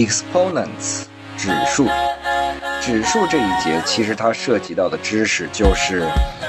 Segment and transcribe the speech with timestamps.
[0.00, 1.02] exponents
[1.36, 1.86] 指数。
[2.80, 6.08] 指数这一节其实它涉及到的知识就是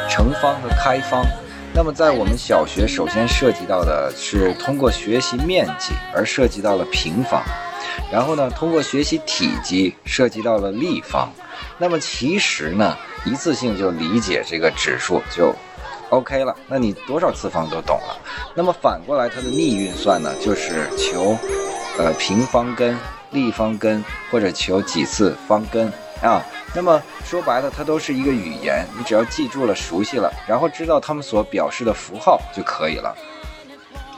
[0.09, 1.25] 乘方和开方。
[1.73, 7.41] 那么在我们小学首先涉及到的是通过学习面积而涉及到了平方，
[8.11, 11.29] 然后呢通过学习体积涉及到了立方。
[11.77, 15.53] 那么其实呢一次性就理解这个指数就
[16.09, 18.17] OK 了，那你多少次方都懂了。
[18.55, 21.37] 那么反过来它的逆运算呢就是求
[21.97, 22.97] 呃平方根、
[23.31, 25.91] 立方根或者求几次方根。
[26.21, 26.39] 啊，
[26.75, 33.15] 那么说白了，它都是一个语言，你只要记住了、熟悉了，然后知道它们所表示的符号就可以了。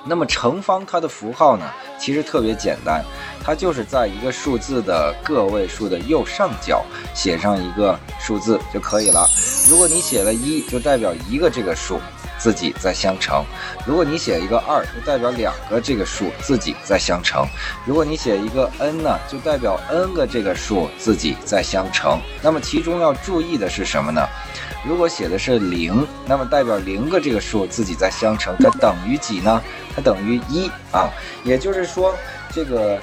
[0.05, 1.65] 那么乘方它的符号呢，
[1.97, 3.01] 其实特别简单，
[3.41, 6.83] 它就是在一个数字的个位数的右上角
[7.15, 9.25] 写上一个数字就可以了。
[9.69, 12.01] 如果你写了一，就代表一个这个数。
[12.43, 13.41] 自己在相乘，
[13.87, 17.45] 如果你写一个二，就代表两个这个数自己在相乘；
[17.85, 22.19] 如果你写一个 n 呢，就代表 n 个这个数自己在相乘。
[22.41, 24.27] 那么其中要注意的是什么呢？
[24.85, 29.61] 如果写的是零，那么代表零个这个数自己在相乘，它等于几呢？
[29.95, 31.09] 它等于一啊。
[31.45, 32.13] 也就是说，
[32.51, 32.99] 这个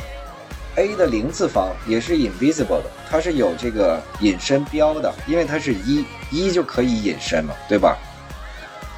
[0.76, 7.96] a 的零次方也是 invisible 的，它是有这个隐身标的，因为它是一，一就可以隐身嘛，对吧？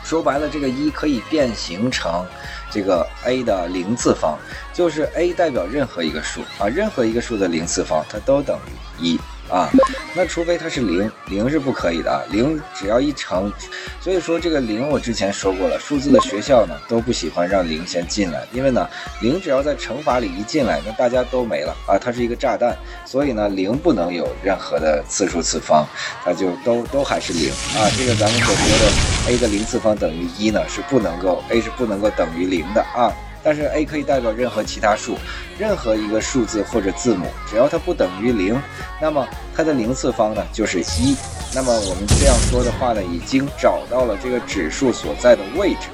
[0.05, 2.25] 说白了，这个一可以变形成
[2.71, 4.37] 这个 a 的零次方，
[4.73, 9.21] 就是 a 代表任何一个数啊，任何一个数的零次方，它都等于一。
[9.53, 9.69] 啊，
[10.17, 12.25] 那除非它是零，零是不可以的啊。
[12.31, 13.53] 零只要一乘，
[14.01, 18.89] 所以说这个零我之前说过了，数字的学校呢都不喜欢让零先进来，因为呢
[19.21, 25.87] 零只要在乘法里一进来，那大家都没了啊，它是一个炸弹，所以呢零不能有任何的次数次方，
[26.25, 27.85] 它就都都还是零啊。
[27.99, 33.13] 这个咱们所说的 a 的零次方等于一呢，是不能够 a 是不能够等于零的啊。
[33.43, 35.19] 但是 a 可以代表任何其他数，
[35.59, 38.61] 任何一个数字或者字母，只要它不等于零，
[39.01, 41.17] 那么它的零次方呢就是一。
[41.55, 45.89] 那么我们这样说的话呢，已经找到了这个指数所在的位置。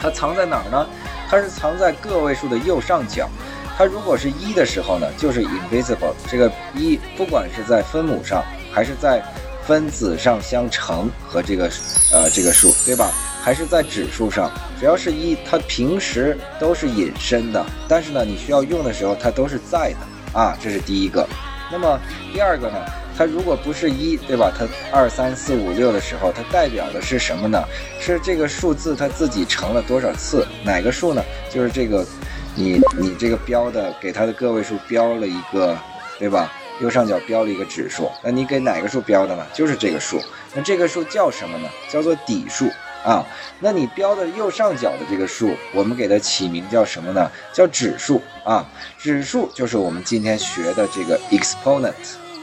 [0.00, 0.86] 它藏在哪儿呢？
[1.28, 3.28] 它是藏在个位数的右上角。
[3.76, 6.12] 它如果是一的时候呢，就是 invisible。
[6.28, 9.22] 这个一不管是在分母上还是在
[9.64, 11.70] 分子上相乘和这个
[12.12, 13.10] 呃这个数，对吧？
[13.42, 14.48] 还是在指数上，
[14.78, 21.28] 只要是一，它平时都是隐身的，但是呢，你需要用的时候，它都是在的啊，这是第一个。
[21.72, 21.98] 那么
[22.32, 22.76] 第二个呢，
[23.18, 24.52] 它如果不是一，对吧？
[24.56, 24.64] 它
[24.96, 27.64] 二三四五六的时候，它代表的是什么呢？
[27.98, 30.46] 是这个数字它自己乘了多少次？
[30.64, 31.20] 哪个数呢？
[31.50, 32.06] 就是这个，
[32.54, 35.76] 你你这个标的给它的个位数标了一个，
[36.16, 36.52] 对吧？
[36.80, 39.44] 右上角标了一个指数，那你给哪个数标的呢？
[39.52, 40.22] 就是这个数。
[40.54, 41.68] 那这个数叫什么呢？
[41.90, 42.70] 叫做底数。
[43.04, 43.26] 啊，
[43.58, 47.28] 那你标的右上角的这个数，我们给它起名叫什么呢？
[47.52, 48.64] 叫指数啊。
[48.96, 51.92] 指数就是我们今天学的这个 exponent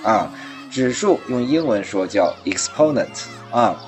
[0.03, 0.29] 啊。
[0.69, 3.07] 指数用英文说叫 exponent
[3.51, 3.81] 啊。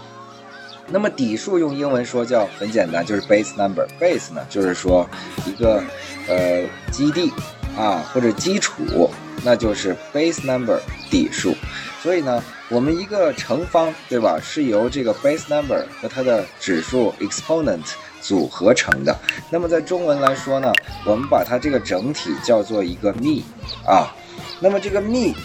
[0.87, 3.85] 那么底数用英文说叫很简单，就是 base number。
[3.99, 5.05] base 呢，就是说
[5.45, 5.83] 一个
[6.29, 7.31] 呃基地
[7.77, 9.09] 啊或者基础，
[9.43, 10.79] 那就是 base number
[11.09, 11.53] 底数。
[12.01, 12.41] 所以呢。
[12.71, 14.39] 我们一个乘方，对吧？
[14.41, 17.83] 是由这个 base number 和它的指数 exponent
[18.21, 19.13] 组合成的。
[19.49, 20.73] 那么在中文来说呢，
[21.05, 23.43] 我们把它这个整体叫做一个幂
[23.85, 24.15] 啊。
[24.61, 25.35] 那么这个幂。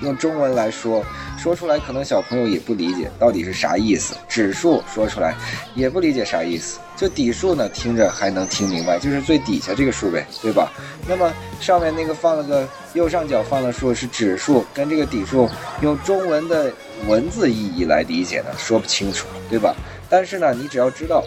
[0.00, 1.04] 用中文来说，
[1.38, 4.14] 说出来可能小朋友也不理解到底是啥意思。
[4.28, 5.34] 指数说出来
[5.74, 6.78] 也不理解啥意思。
[6.96, 10.72] 就底数呢，听着还能听明白，就是最底下这个数呗，对吧？
[11.06, 15.48] 那么上面那个放了个右上角放的数是指数，跟这个底数
[15.82, 16.72] 用中文的
[17.06, 19.76] 文字意义来理解呢，说不清楚，对吧？
[20.08, 21.22] 但是呢，你只要知道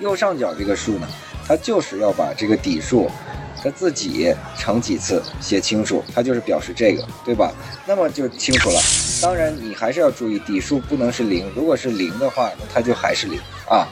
[0.00, 1.08] 右上角这个数呢，
[1.46, 3.10] 它就是要把这个底数。
[3.62, 7.52] 它自己乘几次写清楚，它就是表示这个，对吧？
[7.86, 8.80] 那么就清楚了。
[9.20, 13.38] 当然，你还是要注意底数不能是零，如果是零的话，那它就还是零
[13.68, 13.86] 啊，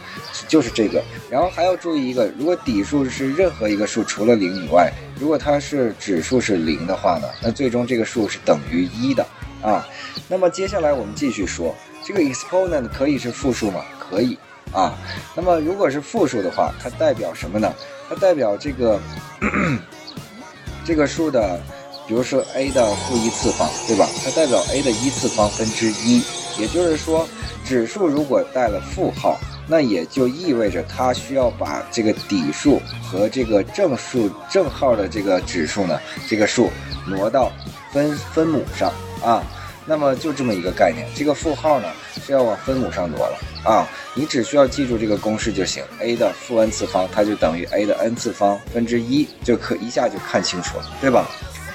[0.48, 1.00] 就是这个。
[1.30, 9.24] 然后还要注意一个，如果底数是任何一个数除了零以外，如果它是指数是零的话呢，那最终这个数是等于一的
[9.62, 9.86] 啊。
[10.26, 11.72] 那么接下来我们继续说，
[12.04, 13.84] 这个 exponent 可以是负数吗？
[13.98, 14.36] 可以
[14.72, 14.98] 啊。
[15.36, 17.72] 那么如果是负数的话，它代表什么呢？
[18.08, 19.00] 它代表这个
[20.84, 21.60] 这个数的，
[22.06, 24.08] 比如说 a 的负一次方，对吧？
[24.24, 26.22] 它代表 a 的一次方分之一。
[26.58, 27.26] 也就是说，
[27.64, 35.98] 指数如果带了负号，那也就意味着它需要把这个底数和这个正数正号的这个指数呢，
[36.28, 36.70] 这个数
[37.06, 37.50] 挪到
[37.92, 39.42] 分分母上啊。
[39.90, 41.88] 那么就这么一个概念，这个负号呢
[42.24, 43.84] 是要往分母上挪了啊。
[44.14, 51.26] 你只需要记住这个公式就行，a 的负 n 次方它就等于 a 的 n 次方分之一，就可一下就看清楚了，对吧？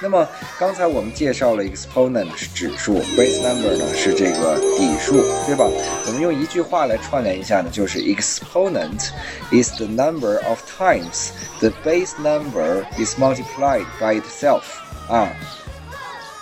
[0.02, 0.26] 那么
[0.58, 5.66] 刚才我们介绍了 exponent 是指数，base number 呢是这个底数，对吧？
[6.08, 9.10] 我们用一句话来串联一下呢，就是 exponent
[9.52, 14.62] is the number of times the base number is multiplied by itself
[15.10, 15.28] 啊。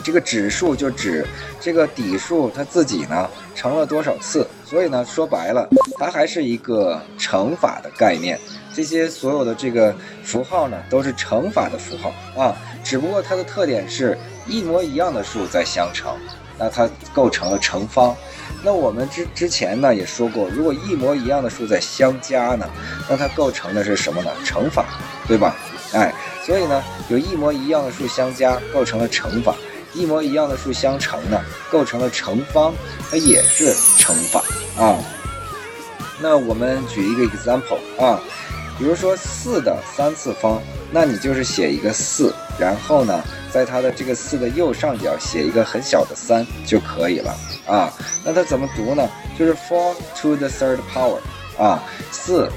[0.04, 1.26] 这个指数就指
[1.62, 8.38] 这个底数它自己呢乘了多少次，所以呢说白了，它还是一个乘法的概念。
[8.76, 16.18] 这些所有的这个符号呢都是乘法的符号啊，只不过它的特点是一模一样的数在相乘，
[16.58, 18.16] 那它构成了乘方。
[18.64, 22.68] 那我们之之前呢也说过，如果一模一样的数在相加呢，
[23.08, 24.32] 那它构成的是什么呢？
[24.44, 24.86] 乘法，
[25.28, 25.56] 对吧？
[25.94, 26.12] 哎，
[26.44, 29.56] 所以呢有一模一样的数相加构成了乘法。
[29.94, 31.40] 一模一样的数相乘呢，
[31.72, 32.74] 构成了乘方，
[33.10, 34.44] 它也是乘法
[34.78, 34.98] 啊。
[36.20, 38.20] 那我们举一个 example 啊，
[38.78, 40.62] 比如说四的三次方，
[40.92, 47.36] 那你就是写一个四，然后呢，在它的这个四的右上角写一个很小的三就可以了
[47.68, 47.92] 啊。
[48.24, 49.10] 那它怎么读呢？
[49.38, 51.18] 就是 four to the third power
[51.58, 52.50] 啊，四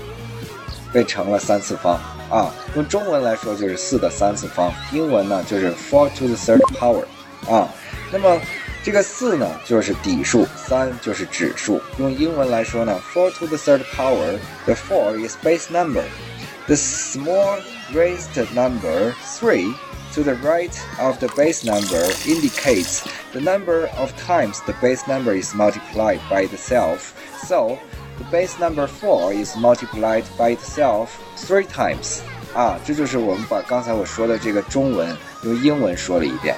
[0.92, 1.98] 被乘了三次方
[2.30, 2.54] 啊。
[2.76, 7.02] 用中文来说就是四的三次方，英文呢就是 four to the third power。
[7.49, 7.67] 啊，
[8.11, 8.39] 那么
[8.83, 11.81] 这个四呢，就是底数，三就是指数。
[11.97, 17.59] 用英文来说呢，four to the third power，the four is base number，the small
[17.93, 19.73] raised number three
[20.13, 23.01] to the right of the base number indicates
[23.33, 27.13] the number of times the base number is multiplied by itself.
[27.47, 27.77] So
[28.17, 32.19] the base number four is multiplied by itself three times.
[32.53, 36.55] 啊，这就是我们把刚才我说的这个中文用英文说了一遍。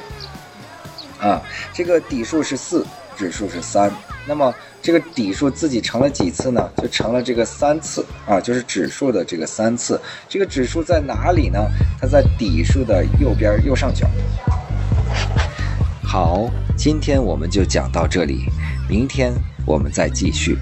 [1.21, 1.43] 啊，
[1.73, 2.87] 这个底数是四，
[3.17, 3.91] 指数是三，
[4.27, 6.71] 那么这个底数自己乘了几次呢？
[6.77, 10.01] 就乘了这个三次啊，就是指数的这个三次。
[10.29, 11.59] 这个指数在哪里呢？
[12.01, 14.09] 它在底数的右边右上角。
[16.03, 18.47] 好，今天我们就讲到这里，
[18.89, 19.33] 明天
[19.67, 20.57] 我们再继续。